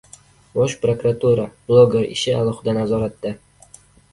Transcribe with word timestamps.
Bosh 0.53 0.75
prokuratura: 0.85 1.45
«Bloger 1.73 2.09
ishi» 2.17 2.35
alohida 2.41 2.77
nazoratda 2.79 3.35